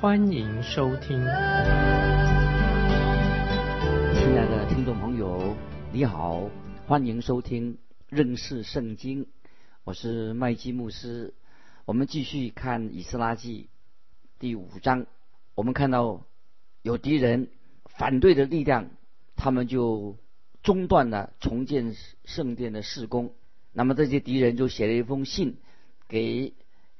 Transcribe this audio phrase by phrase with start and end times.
[0.00, 1.18] 欢迎收听。
[1.18, 1.28] 亲
[4.34, 5.54] 爱的听众朋友，
[5.92, 6.48] 你好，
[6.86, 7.76] 欢迎收听
[8.08, 9.26] 认识圣经，
[9.84, 11.34] 我是麦基牧师。
[11.84, 13.68] 我们继续看以斯拉记
[14.38, 15.04] 第五章，
[15.54, 16.22] 我们看到
[16.80, 17.50] 有敌人
[17.84, 18.88] 反对的力量，
[19.36, 20.16] 他们就
[20.62, 21.94] 中断了重建
[22.24, 23.34] 圣殿的施工。
[23.74, 25.58] 那么这些敌人就写了一封信
[26.08, 26.54] 给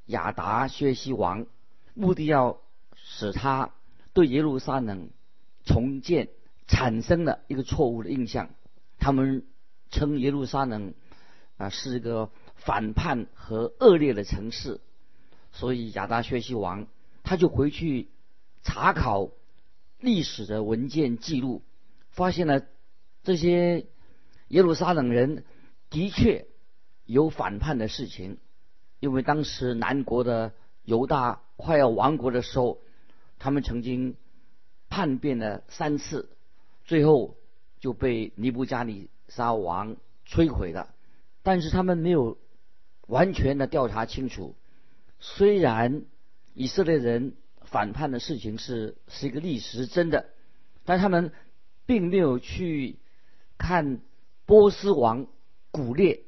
[0.05, 1.47] 亚达薛西王，
[1.95, 2.61] 目的要
[3.05, 3.73] 使他
[4.13, 5.11] 对耶路撒冷
[5.65, 6.29] 重建
[6.67, 8.51] 产生了一个错误的印象。
[8.99, 9.45] 他们
[9.91, 10.95] 称耶路撒冷
[11.57, 12.31] 啊是一个。
[12.63, 14.83] 反叛和恶劣的城市，
[15.51, 16.89] 所以亚达薛西王
[17.23, 18.11] 他就回去
[18.63, 19.31] 查考
[19.99, 21.63] 历史的文件记录，
[22.11, 22.61] 发现了
[23.23, 23.87] 这些
[24.49, 25.47] 耶路撒冷人
[25.89, 26.49] 的确
[27.07, 28.37] 有反叛的事情，
[28.99, 30.53] 因为当时南国的
[30.85, 32.83] 犹大快要亡国的时候，
[33.41, 34.15] 他们曾经
[34.89, 36.29] 叛变了三次，
[36.85, 37.37] 最后
[37.81, 40.95] 就被尼布加尼撒王摧毁了，
[41.43, 42.39] 但是他们没有。
[43.07, 44.55] 完全的调查清楚，
[45.19, 46.05] 虽然
[46.55, 50.27] 以色列人反叛的事情是是一个历史真的，
[50.85, 51.33] 但他们
[51.87, 53.01] 并没有去
[53.59, 54.01] 看
[54.47, 55.27] 波斯王
[55.73, 56.23] 古列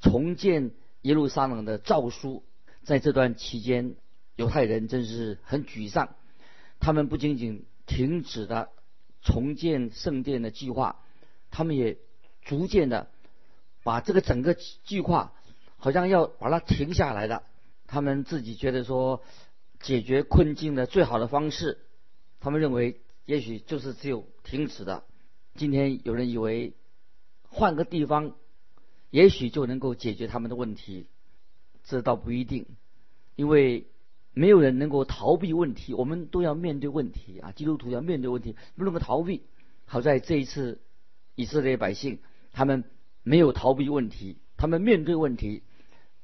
[0.00, 0.70] 重建
[1.02, 2.42] 耶路撒冷的诏书。
[2.82, 3.94] 在这段期间，
[4.36, 6.16] 犹太人真是很沮丧。
[6.82, 8.68] 他们不仅仅停止了
[9.22, 11.00] 重建圣殿的计划，
[11.52, 11.96] 他们也
[12.42, 13.08] 逐渐的
[13.84, 15.32] 把这个整个计划。
[15.78, 17.42] 好像要把它停下来的，
[17.88, 19.20] 他们自己觉得说，
[19.80, 21.78] 解决困境的最好的方式，
[22.38, 25.02] 他们认为也许就是只有停止的。
[25.56, 26.74] 今天有人以为
[27.48, 28.36] 换个地方，
[29.10, 31.08] 也许就能够解决他们的问题，
[31.82, 32.66] 这倒不一定，
[33.34, 33.88] 因为
[34.34, 37.52] 没有人能够逃避问题，我们都要面对问题啊！
[37.52, 39.42] 基督徒要面对问题，不能够逃避。
[39.84, 40.80] 好在这一次，
[41.34, 42.20] 以色列百姓
[42.52, 42.84] 他们
[43.22, 45.62] 没有逃避问题，他们面对问题。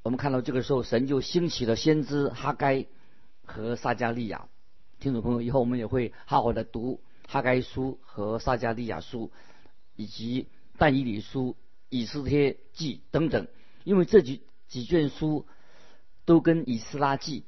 [0.03, 2.87] 我们看到这个时候，神就兴起了先知哈该
[3.45, 4.49] 和撒加利亚。
[5.01, 9.31] 听众朋友，以后我们也会好好的读哈该书和撒加利亚书，
[9.97, 10.47] 以及
[10.79, 11.57] 但以理书、
[11.91, 13.49] 以斯帖记等等，
[13.85, 15.47] 因为这几几卷书
[16.25, 17.45] 都跟以斯拉记、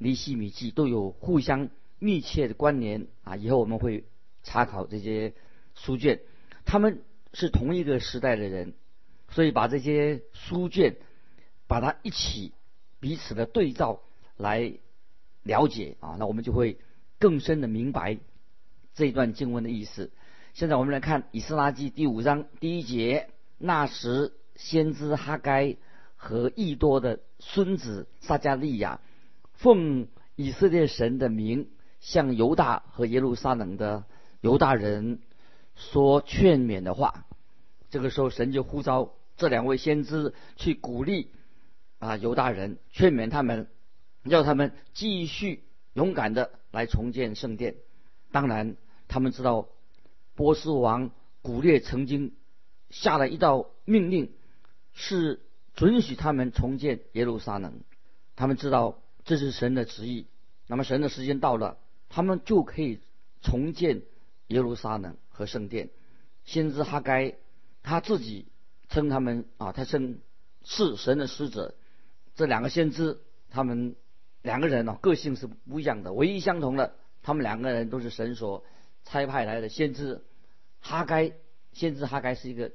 [0.00, 3.36] 尼西米记都有互相密切的关联啊。
[3.36, 4.04] 以后我们会
[4.42, 5.34] 查考这些
[5.74, 6.20] 书卷，
[6.64, 7.02] 他们
[7.32, 8.74] 是同一个时代的人，
[9.28, 10.96] 所以把这些书卷。
[11.70, 12.52] 把它一起
[12.98, 14.00] 彼此的对照
[14.36, 14.72] 来
[15.44, 16.80] 了解啊，那我们就会
[17.20, 18.18] 更深的明白
[18.92, 20.10] 这一段经文的意思。
[20.52, 25.76] 现在我们来看以斯拉记第五章第一节：那时先知哈该
[26.16, 29.00] 和益多的孙子撒加利亚
[29.60, 31.68] 奉以色列神的名，
[32.00, 34.04] 向犹大和耶路撒冷的
[34.40, 35.20] 犹大人
[35.76, 37.26] 说劝勉的话。
[37.90, 41.30] 这个时候，神就呼召这两位先知去鼓励。
[41.98, 43.68] 啊，犹大人劝勉他们，
[44.24, 47.76] 要他们继续勇敢的来重建圣殿。
[48.32, 48.76] 当然，
[49.08, 49.68] 他们知道
[50.34, 51.10] 波斯王
[51.42, 52.32] 古列曾经
[52.88, 54.32] 下了一道命令，
[54.94, 55.42] 是
[55.74, 57.80] 准许他们重建耶路撒冷。
[58.36, 60.26] 他们知道这是神的旨意。
[60.66, 62.98] 那么神的时间到了，他们就可以
[63.42, 64.02] 重建
[64.48, 65.90] 耶路撒冷和圣殿。
[66.44, 67.36] 先知哈该
[67.84, 68.48] 他自己
[68.88, 70.18] 称他们啊，他称
[70.64, 71.76] 是神的使者。
[72.34, 73.20] 这两个先知，
[73.50, 73.94] 他们
[74.42, 76.12] 两个人呢，个性是不一样的。
[76.12, 78.64] 唯一相同的，他们两个人都是神所
[79.04, 80.24] 差派来的先知。
[80.80, 81.30] 哈该
[81.72, 82.72] 先知哈该是一个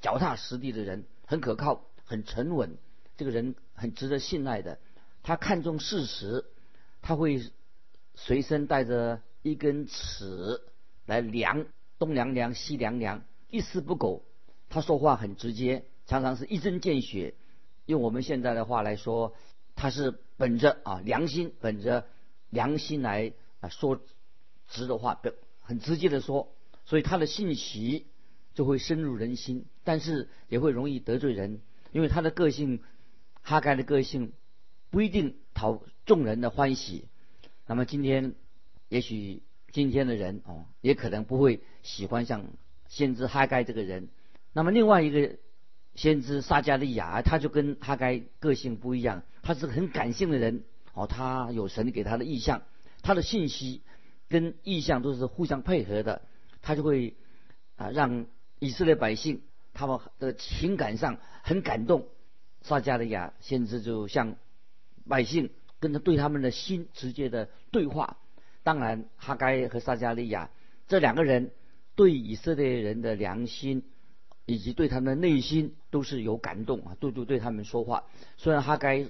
[0.00, 2.78] 脚踏实地的人，很可靠，很沉稳，
[3.18, 4.78] 这个人很值得信赖的。
[5.22, 6.44] 他看重事实，
[7.02, 7.42] 他会
[8.14, 10.60] 随身带着一根尺
[11.06, 11.66] 来量
[11.98, 14.24] 东量量西量量，一丝不苟。
[14.70, 17.34] 他说话很直接，常常是一针见血。
[17.86, 19.34] 用我们现在的话来说，
[19.74, 22.06] 他是本着啊良心，本着
[22.50, 24.00] 良心来啊说
[24.68, 25.20] 直的话，
[25.62, 26.52] 很直接的说，
[26.84, 28.06] 所以他的信息
[28.54, 31.60] 就会深入人心，但是也会容易得罪人，
[31.92, 32.82] 因为他的个性，
[33.40, 34.32] 哈该的个性
[34.90, 37.06] 不一定讨众人的欢喜。
[37.66, 38.34] 那么今天，
[38.88, 39.42] 也许
[39.72, 42.44] 今天的人哦，也可能不会喜欢像
[42.88, 44.08] 先知哈该这个人。
[44.52, 45.36] 那么另外一个
[45.94, 50.64] 先知撒加利亚，他就跟哈该个性不一样，他是很感性的人
[50.94, 52.62] 哦，他有神给他的意象，
[53.02, 53.82] 他的信息
[54.28, 56.22] 跟意象都是互相配合的，
[56.62, 57.14] 他就会
[57.76, 58.26] 啊让
[58.58, 59.42] 以色列百姓
[59.74, 62.06] 他们的情感上很感动。
[62.62, 64.36] 撒加利亚先知就像
[65.08, 65.50] 百姓
[65.80, 68.18] 跟他对他们的心直接的对话。
[68.62, 70.50] 当然，哈该和撒加利亚
[70.86, 71.52] 这两个人
[71.94, 73.82] 对以色列人的良心
[74.44, 78.04] 以及对他们的内心都是有感动啊，都都对他们说话。
[78.36, 79.06] 虽然哈该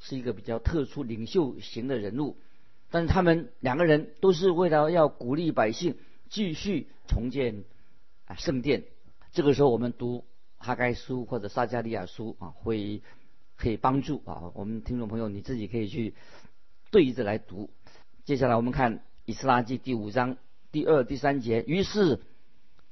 [0.00, 2.36] 是一个比较特殊领袖型的人物，
[2.90, 5.96] 但是他们两个人都是为了要鼓励百姓
[6.28, 7.64] 继续重建
[8.26, 8.84] 啊圣殿。
[9.32, 10.24] 这个时候，我们读
[10.58, 13.02] 哈该书或者撒加利亚书啊，会
[13.56, 16.14] 可以帮助啊我们听众朋友你自己可以去
[16.90, 17.70] 对着来读。
[18.24, 20.36] 接下来我们看《以斯拉记》第五章
[20.72, 21.64] 第二、第三节。
[21.66, 22.20] 于是，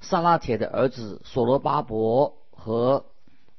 [0.00, 3.06] 撒拉铁的儿子所罗巴伯和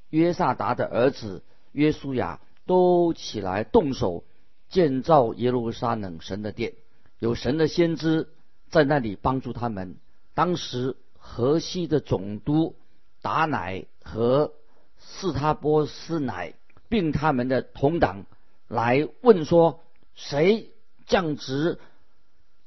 [0.10, 4.24] 约萨达的儿子约书亚都起来动手
[4.70, 6.74] 建造耶路撒冷神的殿，
[7.20, 8.30] 有神的先知
[8.70, 9.98] 在那里帮助他们。
[10.34, 12.76] 当时，河西的总督
[13.22, 14.54] 达乃和
[14.98, 16.54] 斯他波斯乃
[16.90, 18.26] 并他们的同党
[18.68, 19.82] 来问说：
[20.14, 20.72] 谁？
[21.08, 21.78] 降职，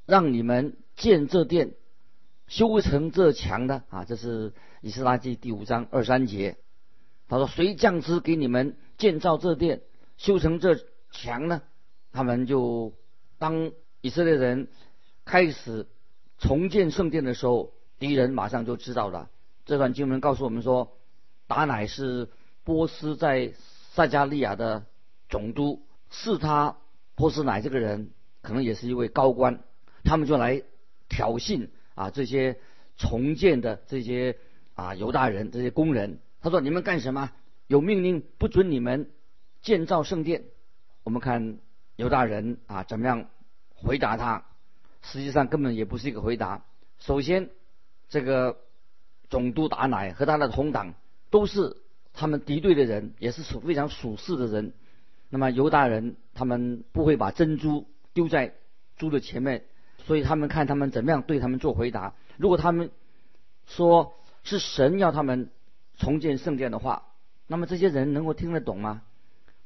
[0.06, 1.72] 让你们建这殿，
[2.46, 4.04] 修成这墙的啊！
[4.04, 6.56] 这是以斯拉记第五章二三节。
[7.26, 9.80] 他说：“谁降职给你们建造这殿，
[10.18, 10.78] 修成这
[11.10, 11.62] 墙呢？”
[12.12, 12.92] 他们就
[13.38, 14.68] 当以色列人
[15.24, 15.88] 开始
[16.38, 19.28] 重建圣殿的时候，敌人马上就知道了。
[19.66, 20.96] 这段经文告诉我们说，
[21.48, 22.28] 达乃是
[22.62, 23.52] 波斯在
[23.98, 24.86] 塞加利亚的
[25.28, 26.76] 总督，是他
[27.16, 28.12] 波斯乃这个人。
[28.42, 29.64] 可能也是一位高官，
[30.04, 30.62] 他们就来
[31.08, 32.60] 挑衅啊这些
[32.96, 34.38] 重建的这些
[34.74, 36.20] 啊犹大人这些工人。
[36.40, 37.32] 他说：“你们干什么？
[37.66, 39.10] 有命令不准你们
[39.60, 40.44] 建造圣殿。”
[41.02, 41.58] 我们看
[41.96, 43.26] 犹大人啊怎么样
[43.74, 44.44] 回答他？
[45.02, 46.64] 实际上根本也不是一个回答。
[47.00, 47.50] 首先，
[48.08, 48.60] 这个
[49.28, 50.94] 总督达乃和他的同党
[51.28, 51.76] 都是
[52.18, 54.72] 他们敌对的人，也是属非常属世的人。
[55.30, 57.86] 那么犹大人他们不会把珍珠。
[58.14, 58.54] 丢在
[58.96, 59.62] 猪的前面，
[59.98, 62.14] 所以他们看他们怎么样对他们做回答。
[62.36, 62.90] 如果他们
[63.64, 65.50] 说是神要他们
[65.98, 67.12] 重建圣殿的话，
[67.46, 69.02] 那么这些人能够听得懂吗？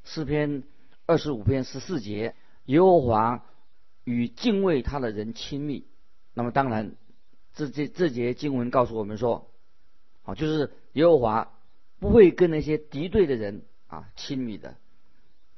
[0.04, 0.64] 诗篇
[1.06, 2.34] 二十五篇十四节，
[2.66, 3.42] 耶和华
[4.04, 5.86] 与敬畏他的人亲密。
[6.34, 6.92] 那么当然，
[7.54, 9.48] 这这这节经文告诉我们说，
[10.24, 11.54] 啊，就是耶和华
[12.02, 14.74] 不会跟那些敌对的人啊亲密的。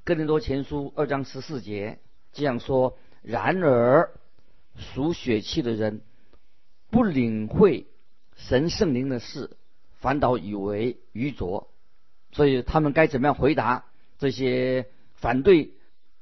[0.05, 1.99] 哥林多前书二章十四节。
[2.35, 4.11] 这样说，然而
[4.77, 6.03] 属血气的人
[6.91, 7.87] 不领会
[8.35, 9.57] 神圣灵的事，
[10.01, 11.71] 反倒以为愚拙。
[12.33, 13.85] 所以他们该怎么样回答
[14.19, 15.71] 这些反对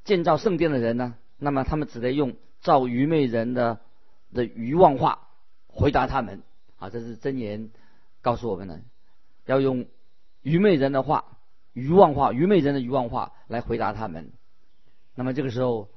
[0.04, 1.16] 建造圣殿的人呢？
[1.38, 3.80] 那么他们只得用造愚昧人的
[4.32, 5.30] 的愚妄话
[5.66, 6.42] 回答他们。
[6.78, 7.70] 啊，这是真言
[8.20, 8.82] 告诉我们的，
[9.46, 9.86] 要用
[10.42, 11.38] 愚昧人的话、
[11.72, 14.32] 愚妄话、愚昧人的愚妄话来回答他们。
[15.14, 15.88] 那么这个时候。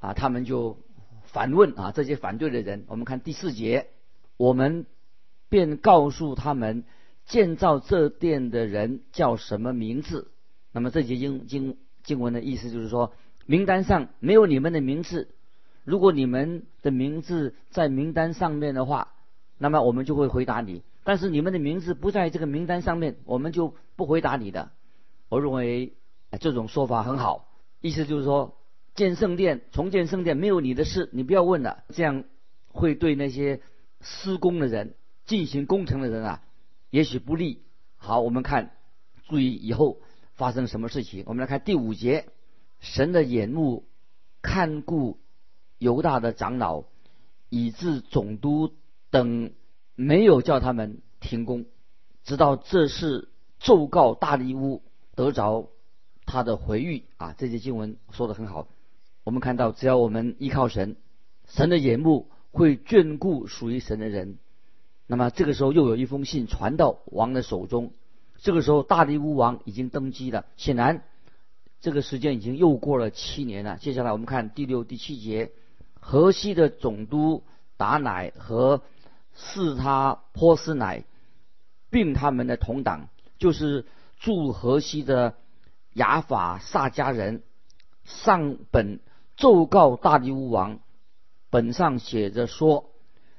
[0.00, 0.78] 啊，他们就
[1.24, 2.84] 反问啊，这些反对的人。
[2.86, 3.88] 我们看第四节，
[4.36, 4.86] 我们
[5.48, 6.84] 便告诉他们，
[7.26, 10.30] 建造这殿的人叫什么名字？
[10.70, 13.12] 那么这节经经经文的意思就是说，
[13.44, 15.34] 名单上没有你们的名字。
[15.82, 19.14] 如果你们的名字在名单上面的话，
[19.58, 20.84] 那么我们就会回答你。
[21.08, 24.72] 但是你们的名字不在这个名单上面，我们就不回答你的。
[25.30, 25.94] 我认为
[26.38, 27.48] 这种说法很好，
[27.80, 28.58] 意思就是说。
[28.94, 31.84] 建圣殿、重建圣殿没有你的事，你不要问了。
[31.94, 32.24] 这样
[32.66, 33.62] 会对那些
[34.02, 36.42] 施工的人、进行工程的人啊，
[36.90, 37.62] 也许不利。
[37.96, 38.72] 好，我们看，
[39.28, 40.00] 注意以后
[40.34, 41.22] 发生什么事情。
[41.26, 42.26] 我们来看第五节：
[42.80, 43.88] 神的眼目
[44.42, 45.18] 看顾
[45.78, 46.84] 犹大的长老，
[47.48, 48.74] 以致总督
[49.10, 49.52] 等
[50.00, 51.64] 没有叫他们停工，
[52.22, 54.80] 直到这是奏告大利乌
[55.16, 55.70] 得着
[56.24, 57.34] 他的回谕啊。
[57.36, 58.68] 这些经文说的很好。
[59.24, 60.94] 我们看到，只要我们依靠神，
[61.48, 64.38] 神的眼目会眷顾属于神的人。
[65.08, 67.90] 那么这个时候又有一封信传到王的手中。
[68.36, 70.46] 这个时候大利乌王已经登基了。
[70.56, 71.02] 显然，
[71.80, 73.78] 这个时间已经又过了七年了。
[73.78, 75.50] 接下来我们看第六、第七节：
[75.98, 77.42] 河西的总督
[77.76, 78.82] 达乃和
[79.38, 81.04] 是他波斯乃，
[81.88, 83.86] 并他们的同党，就是
[84.18, 85.36] 驻河西的
[85.94, 87.42] 雅法萨迦人
[88.04, 89.00] 上本。
[89.40, 90.80] 奏告大利乌王，
[91.48, 92.90] 本上写着说：“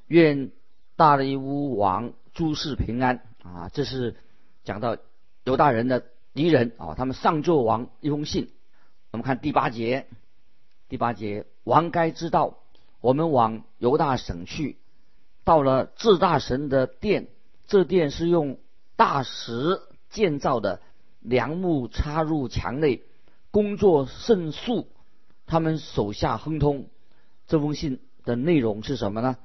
[0.08, 0.50] 愿
[0.96, 4.15] 大利乌王诸事平安。”啊，这是
[4.63, 4.96] 讲到
[5.44, 8.50] 犹大人的敌人啊，他们上奏王一封信。
[9.12, 10.08] 我们看第八节，
[10.88, 12.60] 第八节，王该知道，
[13.01, 14.77] 我们往犹大省去，
[15.43, 17.27] 到了至大神的殿，
[17.67, 18.60] 这殿是用
[18.96, 20.81] 大石建造的，
[21.22, 23.03] 梁木插入墙内，
[23.51, 24.88] 工作甚速。
[25.46, 26.89] 他们手下亨通。
[27.48, 29.38] 这封信的内容是什么呢？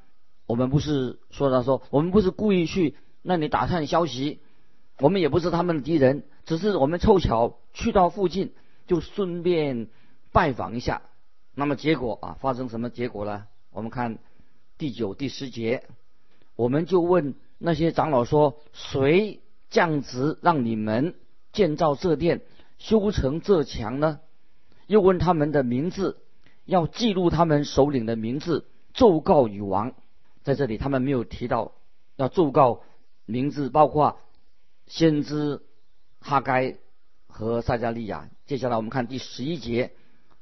[0.46, 4.40] 我们不是说他说，我们不是故意去那里打探消息，
[4.98, 8.52] 我们也不是他们的敌人，只是我们凑巧去到附近，
[8.86, 9.88] 就顺便
[10.32, 11.00] 拜访一下。
[11.54, 13.46] 那么结果啊，发生什么结果呢？
[13.70, 14.18] 我们看
[14.78, 15.85] 第九、第十节，
[16.57, 19.40] 我们就问那些长老说：谁
[19.71, 21.14] 降职让你们
[21.52, 22.43] 建造这殿、
[22.78, 24.21] 修成这墙呢？
[24.87, 26.19] 又问他们的名字。
[26.66, 28.64] 要记录他们首领的名字，
[28.95, 29.93] 奏告与王。
[30.45, 31.73] 在这里，他们没有提到
[32.16, 32.81] 要奏告
[33.26, 34.19] 名字，包括
[34.87, 35.61] 先知
[36.21, 36.78] 哈该
[37.26, 38.31] 和撒加利亚。
[38.47, 39.93] 接下来，我们看第十一节，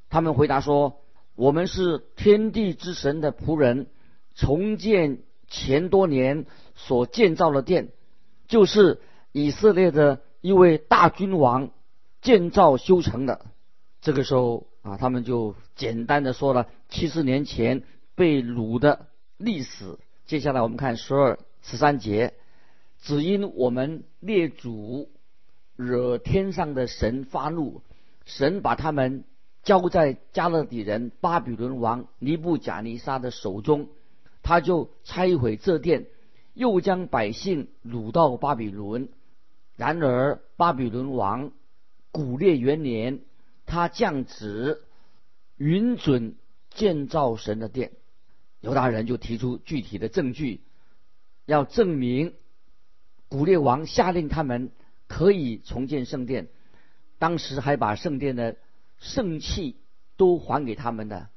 [0.09, 1.01] 他们回答说
[1.35, 3.87] ：“我们是天地之神的仆人，
[4.35, 7.89] 重建前多年所建造的殿，
[8.47, 11.71] 就是以色列的一位大君王
[12.21, 13.45] 建造修成的。”
[14.01, 14.67] 这个时候。
[14.83, 17.83] 啊，他们就简单的说了七十年前
[18.15, 19.97] 被掳的历史。
[20.25, 22.33] 接下来我们看十二十三节，
[23.01, 25.09] 只因我们列祖
[25.77, 27.81] 惹天上的神发怒，
[28.25, 29.23] 神把他们
[29.63, 33.87] 交在加勒底人巴比伦王尼布贾尼撒的手中，
[34.43, 36.05] 他就拆毁这殿，
[36.53, 39.09] 又将百姓掳到巴比伦。
[39.75, 41.51] 然而巴比伦王
[42.11, 43.21] 古列元年。
[43.65, 44.81] 他降旨
[45.55, 46.35] 允准
[46.69, 47.93] 建造神的殿，
[48.59, 50.59] 犹大人就提出具体的证据，
[51.45, 52.33] 要证明
[53.29, 54.69] 古列王下令他们
[55.07, 56.49] 可以重建圣殿，
[57.19, 58.57] 当时还把圣殿的
[58.99, 59.77] 圣器
[60.17, 61.29] 都还给他们的。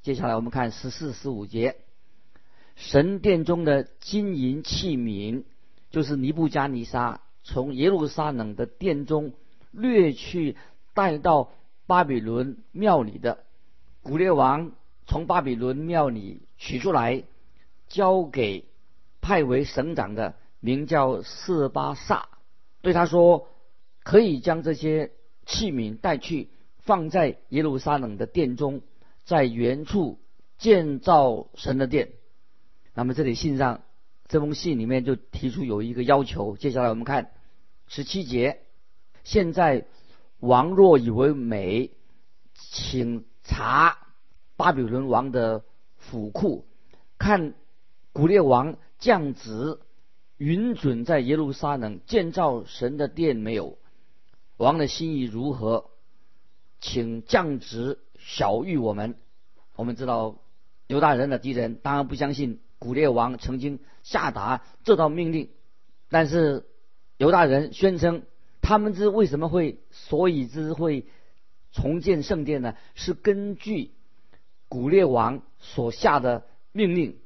[0.00, 1.76] 接下来我们看十四、十五节，
[2.78, 5.44] 神殿中的金银器皿，
[5.90, 9.34] 就是尼布加尼撒从耶路撒冷的殿中
[9.70, 10.56] 掠去
[10.94, 11.50] 带到。
[11.88, 13.46] 巴比伦庙里的
[14.02, 14.72] 古列王
[15.06, 17.24] 从巴比伦庙里取出来，
[17.88, 18.66] 交给
[19.22, 22.28] 派为省长的名叫色巴萨，
[22.82, 23.48] 对他说
[24.04, 25.12] ：“可以将这些
[25.46, 28.82] 器皿带去，放在耶路撒冷的殿中，
[29.24, 30.18] 在原处
[30.58, 32.10] 建造神的殿。”
[32.98, 33.82] 那么这里信上
[34.26, 36.56] 这封信里面就提出有一个要求。
[36.56, 37.30] 接下来我们看
[37.86, 38.62] 十七节，
[39.22, 39.86] 现在。
[40.40, 41.90] 王若以为美，
[42.54, 44.06] 请查
[44.56, 45.64] 巴比伦王的
[45.96, 46.64] 府库，
[47.18, 47.54] 看
[48.12, 49.80] 古列王降旨
[50.36, 53.78] 允准在耶路撒冷建造神的殿没有？
[54.58, 55.90] 王的心意如何？
[56.80, 59.16] 请降旨晓谕我们。
[59.74, 60.38] 我们知道
[60.86, 65.50] 犹大人的敌人当然不相信古列王曾经下达这道命令，
[66.08, 66.66] 但是
[67.16, 68.22] 犹大人宣称。
[68.60, 71.06] 他们之为什么会，所以之会
[71.72, 72.74] 重建圣殿呢？
[72.94, 73.92] 是根据
[74.68, 77.16] 古列王所下的命令，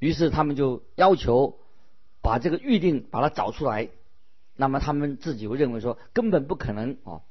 [0.00, 1.60] 于是他们就要求
[2.22, 3.88] 把这个预定把它找出来。
[4.56, 7.22] 那么他们自己会认为说，根本不可能啊，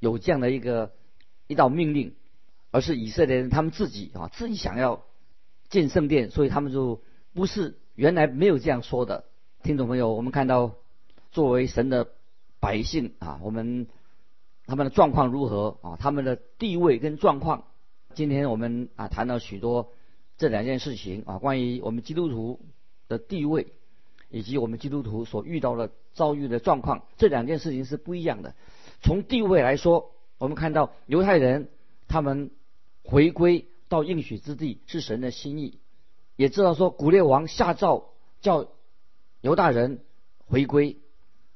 [0.00, 0.92] 有这样的一个
[1.46, 2.16] 一道命令，
[2.72, 5.04] 而是以色列人他们自己啊自己想要
[5.68, 7.00] 建圣殿，所以他们就
[7.32, 9.24] 不是原来没有这样说的。
[9.62, 10.74] 听众朋友，我们看到
[11.30, 12.08] 作为神的。
[12.60, 13.88] 百姓啊，我们
[14.64, 15.96] 他们的状况如何啊？
[16.00, 17.64] 他们的地位跟状况，
[18.14, 19.92] 今天我们啊谈到许多
[20.38, 22.60] 这两件事情啊，关于我们基督徒
[23.06, 23.66] 的地位，
[24.30, 28.54] 以及我们基督徒所遇到的遭遇的状况，这两件事情是不一样的。
[29.02, 31.68] 从地位来说，我们看到犹太人
[32.08, 32.50] 他们
[33.02, 35.78] 回归到应许之地是神的心意，
[36.36, 38.68] 也知道说古列王下诏叫
[39.40, 40.00] 犹大人
[40.46, 40.98] 回归，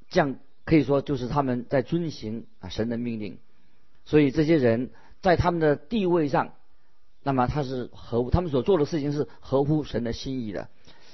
[0.08, 0.38] 这样。
[0.64, 3.38] 可以说，就是他们在遵行啊神的命令，
[4.04, 4.90] 所以这些人
[5.22, 6.52] 在他们的地位上，
[7.22, 10.68] 那么他是合乎他们所做的事情是合乎神的心意的。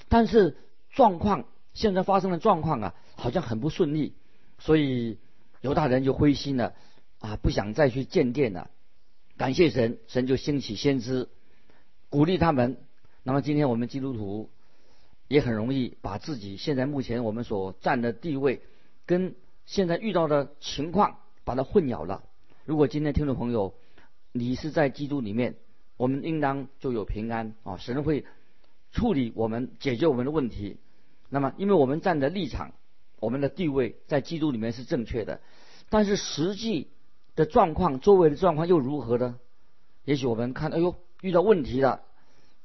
[0.09, 0.57] 但是
[0.91, 4.17] 状况现在发生的状况啊，好像很不顺利，
[4.59, 5.19] 所以
[5.61, 6.75] 犹大人就灰心了
[7.21, 8.71] 啊，不想再去建殿了。
[9.37, 11.29] 感谢神，神就兴起先知，
[12.09, 12.77] 鼓励他们。
[13.25, 14.49] 那么今天我们基督徒
[15.27, 18.63] 也很容易把自己现在目前我们所占的地位
[19.07, 19.35] 跟
[19.67, 22.23] 现在遇到的情况把它混淆了。
[22.65, 23.75] 如果今天听众朋友，
[24.31, 25.57] 你是在基督里面，
[25.97, 27.77] 我们应当就有平安啊！
[27.77, 28.25] 神会
[28.93, 30.77] 处理我们、解决我们的问题。
[31.29, 32.73] 那么，因为我们站的立场、
[33.19, 35.41] 我们的地位在基督里面是正确的，
[35.89, 36.89] 但是实际
[37.37, 39.39] 的状况、周围的状况又如何呢？
[40.05, 42.03] 也许我们看，哎呦，遇到问题了，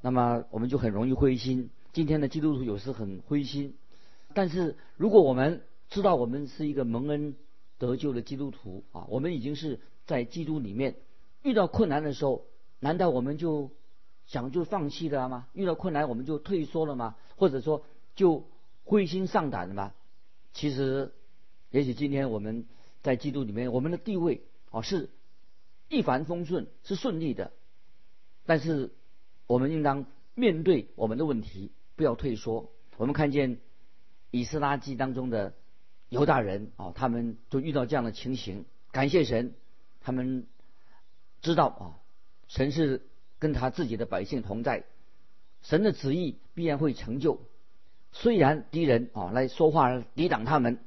[0.02, 1.70] 那么我们就很容易灰心。
[1.94, 3.76] 今天的基督徒有时很灰心，
[4.34, 7.36] 但是如果我们知道我们是一个蒙恩
[7.78, 10.96] 得救的基督徒啊，我们已经是在基督里面，
[11.42, 12.46] 遇到困难的时候。
[12.82, 13.72] 难道我们就
[14.26, 15.48] 想就放弃了吗？
[15.52, 17.18] 遇到困难我们就退缩了吗？
[17.36, 17.84] 或者说
[18.16, 18.46] 就
[18.86, 19.92] 灰心丧胆了吗？
[20.54, 21.12] 其实，
[21.72, 22.66] 也许今天我们
[23.02, 25.10] 在基督里面，我们的地位哦是
[25.88, 27.52] 一帆风顺，是顺利的。
[28.46, 28.92] 但是
[29.48, 32.72] 我们应当面对我们的问题，不要退缩。
[32.98, 33.60] 我们看见
[34.32, 35.54] 以斯拉记当中的
[36.10, 38.66] 犹大人啊，他们就遇到这样的情形。
[38.92, 39.54] 感谢神，
[40.02, 40.48] 他们
[41.42, 41.84] 知道啊。
[42.48, 43.08] 神是
[43.38, 44.84] 跟他自己的百姓同在，
[45.62, 47.42] 神的旨意必然会成就。
[48.12, 50.80] 虽然敌人啊来说话抵挡他们，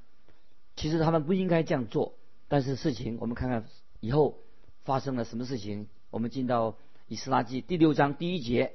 [0.74, 2.14] 其实他们不应该这样做。
[2.52, 3.64] 但是事情我们看看
[4.00, 4.36] 以后
[4.84, 5.88] 发生了什么事情。
[6.10, 6.76] 我们进到
[7.08, 8.74] 以斯拉记第六章第一节，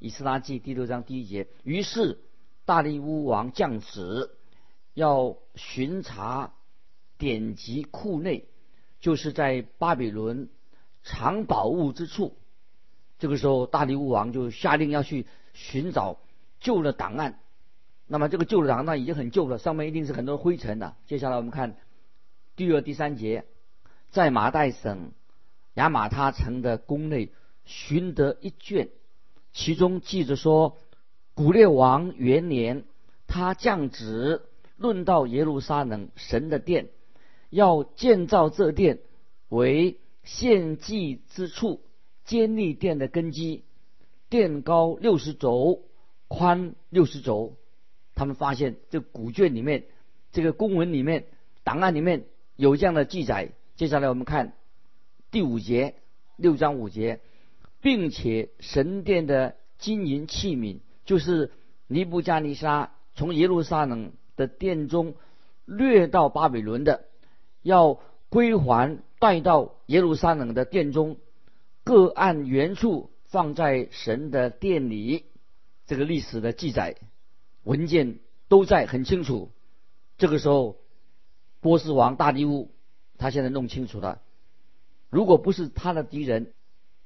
[0.00, 1.46] 以斯拉记第六章第一节。
[1.62, 2.18] 于是
[2.64, 4.30] 大利乌王降旨，
[4.92, 6.52] 要巡查
[7.16, 8.48] 典籍库内，
[8.98, 10.48] 就是在巴比伦。
[11.04, 12.36] 藏宝物之处，
[13.20, 16.18] 这个时候大力乌王就下令要去寻找
[16.58, 17.38] 旧的档案。
[18.08, 20.96] 那么这个旧的档案已经很旧了，上面一定是很多灰尘的。
[21.06, 21.76] 接下来我们看
[22.56, 23.44] 第二、第三节，
[24.10, 25.12] 在马代省
[25.74, 27.30] 亚马他城的宫内
[27.64, 28.88] 寻得一卷，
[29.52, 30.76] 其中记着说：
[31.34, 32.84] 古列王元年，
[33.26, 34.42] 他降旨
[34.76, 36.88] 论到耶路撒冷神的殿，
[37.50, 38.98] 要建造这殿
[39.48, 39.98] 为。
[40.26, 41.80] 献祭之处，
[42.24, 43.62] 坚立殿的根基，
[44.28, 45.84] 殿高六十轴，
[46.26, 47.54] 宽六十轴。
[48.16, 49.84] 他们发现这古卷里面，
[50.32, 51.26] 这个公文里面、
[51.62, 52.24] 档案里面
[52.56, 53.52] 有这样的记载。
[53.76, 54.54] 接下来我们看
[55.30, 55.94] 第五节，
[56.36, 57.20] 六章五节，
[57.80, 61.52] 并且神殿的金银器皿，就是
[61.86, 65.14] 尼布加尼沙从耶路撒冷的殿中
[65.64, 67.06] 掠到巴比伦的，
[67.62, 68.98] 要归还。
[69.18, 71.16] 带到耶路撒冷的殿中，
[71.84, 75.24] 各按原处放在神的殿里。
[75.86, 76.96] 这个历史的记载
[77.64, 79.50] 文件都在很清楚。
[80.18, 80.76] 这个时候，
[81.66, 82.70] 波斯王大利乌
[83.18, 84.22] 他现在弄清楚了，
[85.10, 86.52] 如果不是他的敌人，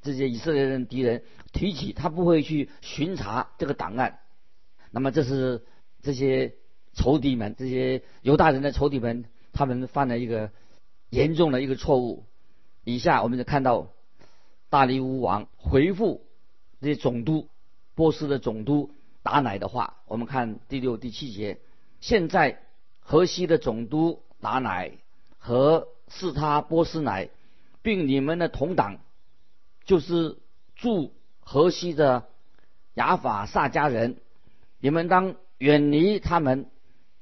[0.03, 4.19] 这些以色列人敌人提起，他不会去巡查这个档案。
[4.91, 5.65] 那么这是
[6.03, 6.57] 这些
[6.93, 10.51] 仇敌们，这些犹大人的仇敌们，他们犯了一个。
[11.09, 12.25] 严重的一个错误。
[12.85, 13.89] 以下我们就看到
[14.69, 16.25] 大利乌王回复
[16.81, 17.49] 这些总督
[17.97, 18.95] 波斯的总督
[19.25, 19.97] 达乃的话。
[20.07, 21.59] 我们看第六、第七节。
[21.99, 22.63] 现在
[23.01, 24.93] 河西的总督达乃
[25.39, 27.29] 和是他波斯乃，
[27.83, 28.99] 并你们的同党，
[29.85, 30.39] 就是
[30.75, 32.27] 驻河西的
[32.95, 34.17] 亚法萨迦人，
[34.81, 36.67] 你们当远离他们，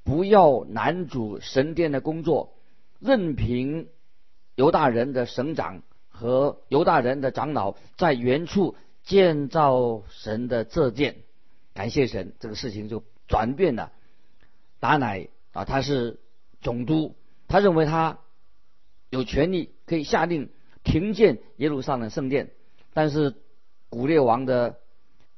[0.04, 2.54] 不要男主神殿的工作。
[3.00, 3.88] 任凭
[4.56, 11.16] 犹大人的省长和犹大人的长老在原处建造神的这殿，
[11.74, 13.92] 感谢神，这个事情就转变了。
[14.80, 16.18] 达乃啊，他是
[16.60, 17.14] 总督，
[17.46, 18.18] 他认为他
[19.10, 20.50] 有权利可以下令
[20.84, 22.50] 停建耶路撒冷圣殿，
[22.94, 23.34] 但是
[23.88, 24.78] 古列王的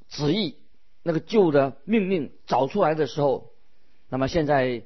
[0.09, 0.57] 旨意，
[1.03, 3.53] 那个旧的命令找出来的时候，
[4.09, 4.85] 那么现在。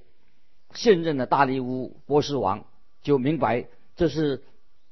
[0.77, 2.66] 现任的大利乌波斯王
[3.01, 4.42] 就明白这是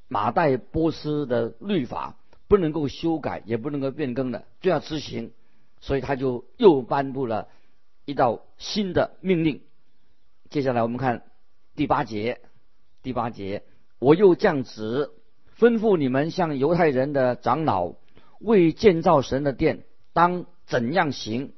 [0.07, 2.15] 马代波斯的律法，
[2.47, 5.33] 不能够修改，也不能够变更的，就要执行，
[5.81, 7.49] 所以他就又颁布了
[8.05, 9.61] 一道新的命令。
[10.49, 11.25] 接下来我们看
[11.75, 12.41] 第八节，
[13.01, 13.63] 第八节，
[13.99, 15.11] 我又降旨
[15.57, 17.93] 吩咐你们向犹太人的长老
[18.39, 19.83] 为建造神的殿
[20.13, 21.53] 当怎样行，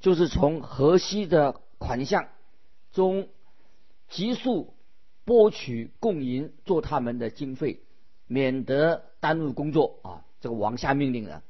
[0.00, 2.28] 就是从河西的款项
[2.92, 3.28] 中。
[4.08, 4.74] 急速
[5.24, 7.80] 拨取供银做他们的经费，
[8.26, 10.24] 免得耽误工作啊！
[10.40, 11.44] 这个王下命令了。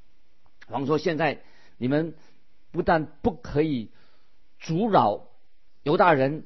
[0.68, 1.40] 王说：“现在
[1.78, 2.12] 你们
[2.70, 3.90] 不但不可以
[4.58, 5.28] 阻扰
[5.84, 6.44] 犹大人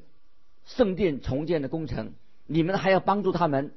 [0.65, 2.13] 圣殿重建的工程，
[2.45, 3.73] 你们还要帮助他们。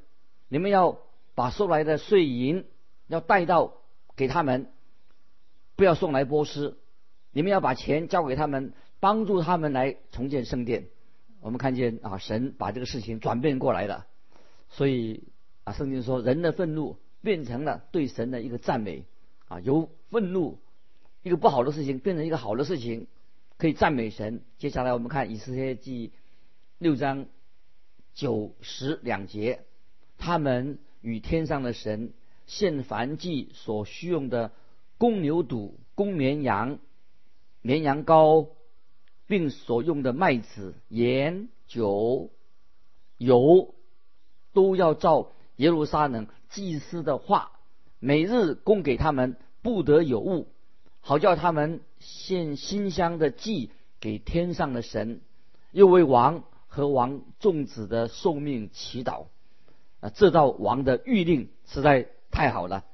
[0.49, 0.99] 你们要
[1.35, 2.65] 把收来的税银
[3.07, 3.75] 要带到
[4.17, 4.71] 给他们，
[5.77, 6.79] 不要送来波斯。
[7.31, 10.87] 你们要把钱交给他们，帮助他们来重建圣殿。”
[11.41, 14.07] 我们看见啊，神把这个事情转变过来了，
[14.71, 15.29] 所以
[15.63, 19.05] 啊，圣经说人的愤怒变成了对神的一个赞美，
[19.47, 20.59] 啊，由愤怒
[21.23, 23.07] 一个不好的事情变成一个好的事情，
[23.57, 24.43] 可以赞美神。
[24.59, 26.13] 接下来我们看以色列记
[26.81, 27.27] 六章
[28.15, 29.65] 九十两节，
[30.17, 32.13] 他们与天上的神
[32.47, 34.53] 献燔祭所需用的
[34.97, 36.79] 公牛犊、公绵羊、
[37.63, 38.51] 绵羊羔，
[39.27, 42.31] 并所用的麦子、盐、酒、
[43.17, 43.75] 油，
[44.53, 47.51] 都要照耶路撒冷祭司的话。
[47.99, 50.47] 每日供给他们，不得有误，
[51.01, 55.21] 好叫他们献馨香的祭给天上的神，
[55.73, 56.45] 又为王
[56.79, 59.27] 和王众子的寿命祈祷。
[59.99, 62.85] 啊，这道王的谕令实在太好了。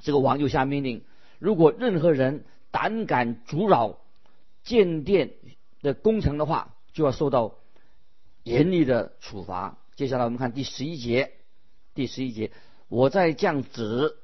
[0.00, 1.04] 这个王就下命令：
[1.38, 3.98] 如果任何人胆敢阻扰
[4.62, 5.34] 建殿
[5.82, 7.56] 的工程的话，就要受到
[8.42, 9.76] 严厉的处罚。
[9.96, 11.32] 接下来我们看第十一节，
[11.92, 12.52] 第十一节。
[12.88, 14.16] 我在降旨，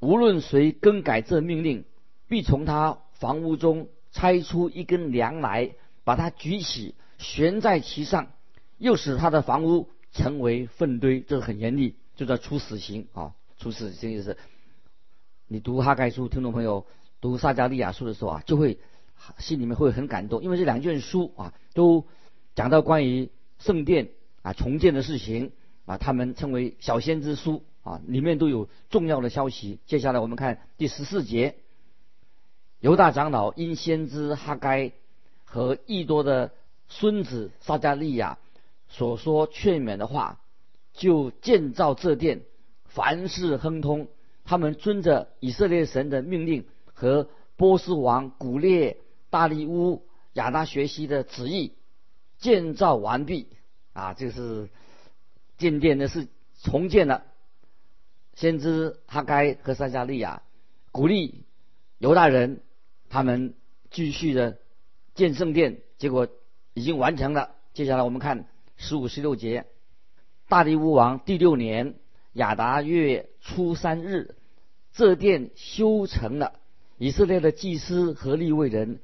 [0.00, 1.84] 无论谁更改这命令，
[2.28, 5.72] 必从他房屋中拆出一根梁来，
[6.04, 8.32] 把它举起，悬在其上，
[8.78, 11.20] 又使他的房屋成为粪堆。
[11.20, 13.34] 这是很严厉，就叫处死刑啊！
[13.58, 14.38] 处死刑意思。
[15.46, 16.86] 你读哈盖书，听众朋友
[17.20, 18.78] 读撒加利亚书的时候啊，就会
[19.38, 22.06] 心里面会很感动，因为这两卷书啊，都
[22.54, 24.10] 讲到关于圣殿
[24.42, 25.52] 啊重建的事情。
[25.86, 29.78] 啊，他们称为小先知书啊，里面都有重要的消息。
[29.86, 31.54] 接下来我们看第十四节，
[32.80, 34.92] 犹大长老因先知哈该
[35.44, 36.52] 和益多的
[36.88, 38.38] 孙子撒加利亚
[38.88, 40.40] 所说劝勉的话，
[40.92, 42.42] 就建造这殿，
[42.84, 44.08] 凡事亨通。
[44.44, 48.98] 他们遵着以色列神的命令和波斯王古列
[49.30, 51.74] 大利乌亚达学习的旨意，
[52.38, 53.48] 建造完毕
[53.92, 54.68] 啊，就是。
[55.58, 56.28] 建殿的是
[56.62, 57.24] 重建了，
[58.36, 60.42] 先知哈该和撒加利亚
[60.92, 61.42] 鼓励
[61.98, 62.60] 犹大人，
[63.08, 63.54] 他们
[63.90, 64.58] 继续的
[65.16, 66.28] 建圣殿，结果
[66.78, 67.50] 已经完成了。
[67.74, 69.66] 接下来我们看十五、十六节，
[70.48, 71.94] 大利乌王第六年
[72.34, 74.36] 亚达月初三日，
[74.92, 76.52] 这殿修成了。
[76.96, 79.00] 以色列的祭司和利未人，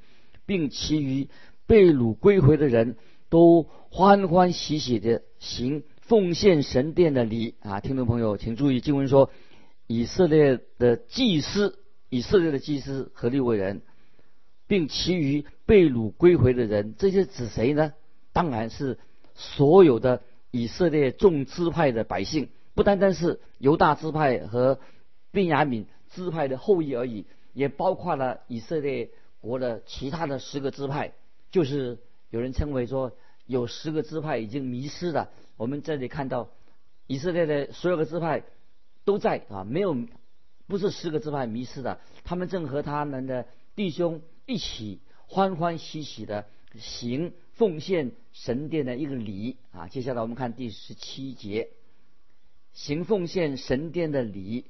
[0.47, 1.29] 并其余
[1.67, 2.97] 被掳归回的人
[3.29, 5.83] 都欢欢喜喜的行。
[6.01, 9.31] 奉献神殿的礼啊，听众朋友，请注意经文说，
[9.87, 13.83] 以色列的祭司，以色列的祭司和利未人，
[14.67, 17.93] 并其余被掳归回的人，这些指谁呢？
[18.33, 18.99] 当然是
[19.35, 24.81] 所有的以色列众支派的百姓，不单单是犹大支派和
[25.31, 31.13] 便雅悯支派的后裔而已，也包括了以色列国的其他的十个支派，
[31.51, 31.99] 就是
[32.31, 33.13] 有人称为说
[33.47, 35.31] 有十个支派已经迷失了。
[35.57, 36.49] 我们这里看到，
[37.07, 38.43] 以色列的所有的支派
[39.05, 39.97] 都在啊，没有
[40.67, 43.47] 不是十个支派迷失的，他们正和他们的
[43.77, 46.47] 弟兄一起欢欢喜喜的
[46.79, 49.89] 行奉献神殿的一个礼啊。
[49.89, 51.71] 接下来我们看第十七节，
[52.73, 54.67] 行奉献神殿的礼，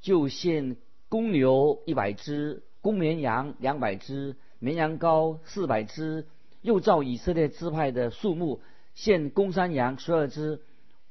[0.00, 0.76] 就献
[1.08, 6.26] 公牛一百只，公绵羊两百只，绵羊羔四百只，
[6.62, 8.60] 又照以色列支派的数目。
[8.94, 10.60] 献公山羊十二只，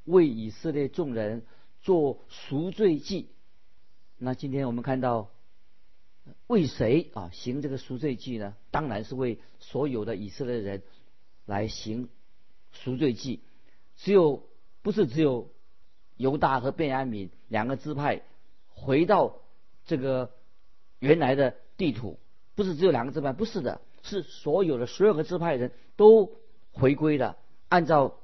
[0.04, 1.46] 为以色列众人
[1.82, 3.30] 做赎罪祭。
[4.18, 5.30] 那今天我们看到，
[6.48, 8.56] 为谁啊行这个赎罪祭呢？
[8.72, 10.84] 当然是为所有的以色列人
[11.46, 12.10] 来行
[12.72, 13.42] 赎罪祭。
[13.98, 14.44] 只有
[14.82, 15.50] 不是只有
[16.16, 18.22] 犹大和便雅悯两个支派
[18.70, 19.40] 回到
[19.86, 20.32] 这个
[21.00, 22.20] 原来的地图，
[22.56, 26.32] 不是只有两个支派，不是的，是所有的所有的支派人都
[26.72, 27.38] 回归了。
[27.70, 28.16] 按照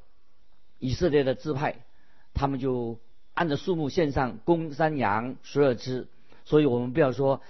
[0.79, 1.83] 以色列的支派，
[2.33, 2.99] 他们就
[3.33, 6.07] 按照数目献上公山羊十二只，
[6.45, 7.41] 所以我们不要说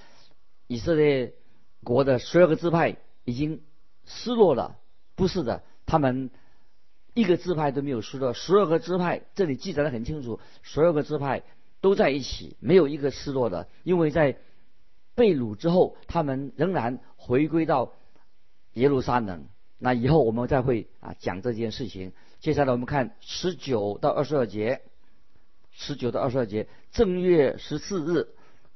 [0.73, 1.36] 以色列
[1.83, 3.62] 国的十二个支派已经
[4.05, 4.79] 失落了，
[5.13, 6.31] 不是的，他们
[7.13, 11.43] 一个支派都没有失落，十二个支派这里记载的很清楚，十二个支派
[11.79, 14.36] 都在一起，没有一个失落的，因为在
[15.13, 17.93] 被掳之后，他们仍然回归到
[18.73, 19.45] 耶路撒冷。
[19.77, 22.13] 那以后我们再会啊讲这件事情。
[22.39, 24.81] 接下来我们看十九到二十二节，
[25.69, 28.29] 十九到二十二节，正月十四日，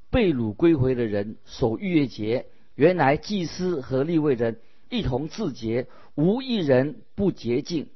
[0.09, 2.47] 被掳归回的人守逾越节。
[2.75, 7.89] 原来祭司和立位人一同自洁，无一人不洁净。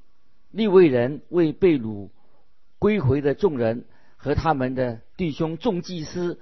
[0.52, 2.10] 立位人为被掳
[2.80, 3.86] 归回的众人
[4.18, 6.40] 和他们的弟兄众祭司，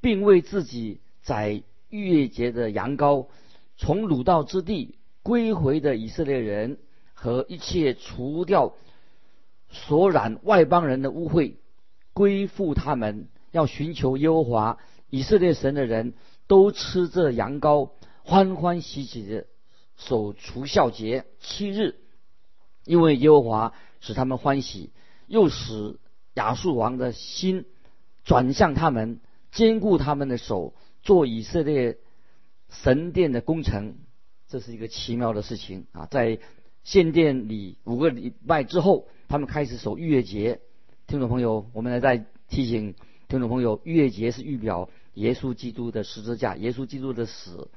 [0.00, 3.28] 并为自己宰逾越节的羊羔，
[3.76, 4.96] 从掳到之地。
[5.24, 6.78] 归回的以色列人
[7.14, 8.74] 和一切除掉
[9.68, 11.54] 所染外邦人的污秽，
[12.12, 14.78] 归附他们，要寻求耶和华
[15.12, 16.14] 以色列神的人
[16.46, 17.90] 都吃着羊羔，
[18.24, 19.46] 欢欢喜喜的
[19.94, 21.96] 守除孝节七日，
[22.86, 24.90] 因为耶和华使他们欢喜，
[25.26, 25.98] 又使
[26.32, 27.66] 亚述王的心
[28.24, 29.20] 转向他们，
[29.50, 30.72] 坚固他们的手，
[31.02, 31.98] 做以色列
[32.70, 33.98] 神殿的工程。
[34.48, 36.06] 这是一个奇妙的事情啊！
[36.10, 36.38] 在
[36.84, 40.62] 献殿里五个礼拜之后，他们开始守逾越节。
[41.06, 42.94] 听众朋友，我们来再提醒
[43.28, 47.70] 听众朋友，逾越节是预表耶稣基督的十字架，耶稣基督的死。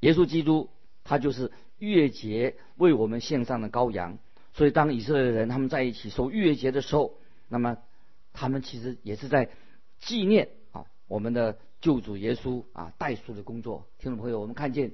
[0.00, 0.70] 耶稣基督
[1.04, 4.18] 他就是逾越节为我们献上的羔羊。
[4.52, 7.14] 所以，当以色列人他们在一起守逾越节的时候，
[7.48, 7.78] 那么
[8.32, 9.50] 他们其实也是在
[9.98, 13.86] 纪念啊我们的救主耶稣啊代赎的工作。
[13.98, 14.92] 听众朋友，我们看见。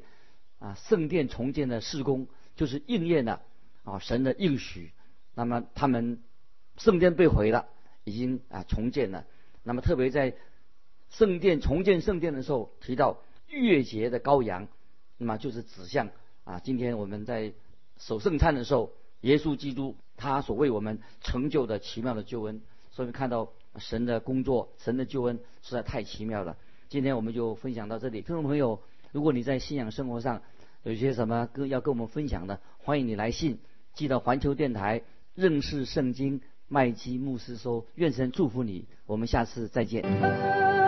[0.59, 3.43] 啊，圣殿重建的施工就是应验了
[3.85, 4.91] 啊神的应许。
[5.35, 6.23] 那么他们
[6.79, 7.67] 圣殿被毁了，
[8.05, 9.27] 已经啊重建了。
[9.65, 10.35] 那么特别在
[11.11, 14.69] 圣殿重建圣殿的时候提到逾越节的羔羊，
[15.19, 16.11] 那么就是指向
[16.45, 17.53] 啊今天我们在
[17.99, 18.93] 守圣餐的时候，
[19.23, 22.61] 耶稣基督他所为我们成就的奇妙的救恩。
[22.91, 26.57] 所以看到神的工作，神的救恩实在太奇妙了。
[26.89, 28.81] 今天我们就分享到这里，听众朋友。
[29.13, 30.43] 如果你在信仰生活上
[30.83, 33.59] 有些什么跟要跟我们分享的，欢迎你来信
[33.95, 35.03] 寄到环球电台
[35.35, 40.86] 认识圣经麦基牧师说，愿神祝福你，我们下次再见。